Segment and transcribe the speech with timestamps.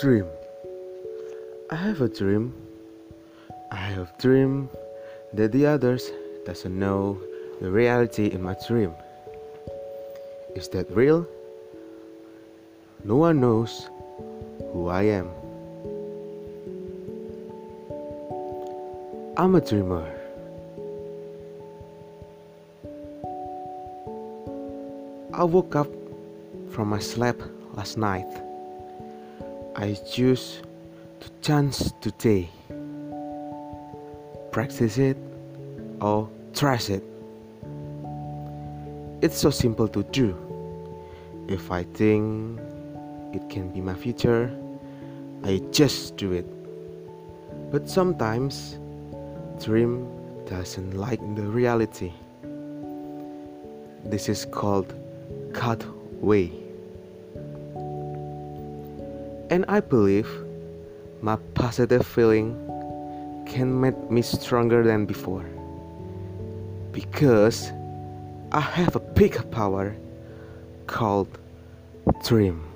[0.00, 0.26] Dream.
[1.70, 2.52] I have a dream.
[3.70, 4.68] I have a dream
[5.34, 6.10] that the others
[6.46, 7.20] doesn't know
[7.60, 8.92] the reality in my dream.
[10.56, 11.26] Is that real?
[13.04, 13.88] No one knows
[14.72, 15.30] who I am.
[19.36, 20.06] I'm a dreamer.
[25.32, 25.88] I woke up
[26.70, 27.40] from my sleep
[27.74, 28.47] last night.
[29.80, 30.60] I choose
[31.20, 32.50] to chance today.
[34.50, 35.16] Practice it
[36.00, 37.04] or trash it.
[39.22, 40.34] It's so simple to do.
[41.46, 42.58] If I think
[43.32, 44.50] it can be my future,
[45.44, 46.46] I just do it.
[47.70, 48.80] But sometimes
[49.62, 50.08] dream
[50.46, 52.12] doesn't like the reality.
[54.04, 54.92] This is called
[55.52, 55.86] cut
[56.20, 56.67] way.
[59.50, 60.28] And I believe
[61.22, 62.54] my positive feeling
[63.46, 65.46] can make me stronger than before.
[66.92, 67.72] Because
[68.52, 69.96] I have a big power
[70.86, 71.38] called
[72.24, 72.67] dream.